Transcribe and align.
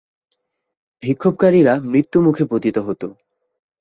বিক্ষোভকারীরা 1.03 1.73
মৃত্যুমুখে 1.83 2.43
পতিত 2.45 2.77
হতো। 2.77 3.07